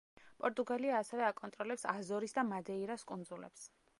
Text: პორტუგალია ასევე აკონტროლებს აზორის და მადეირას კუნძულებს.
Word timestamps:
პორტუგალია 0.43 0.95
ასევე 1.01 1.25
აკონტროლებს 1.27 1.85
აზორის 1.95 2.35
და 2.39 2.47
მადეირას 2.55 3.07
კუნძულებს. 3.13 3.71